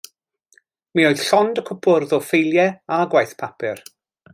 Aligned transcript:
Mi 0.99 1.05
oedd 1.09 1.21
llond 1.25 1.61
y 1.63 1.65
cwpwrdd 1.69 2.17
o 2.21 2.21
ffeiliau 2.31 2.75
a 2.97 3.03
gwaith 3.13 3.41
papur. 3.45 3.89